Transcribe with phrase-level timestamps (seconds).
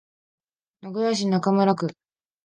[0.81, 1.85] 名古屋市中村区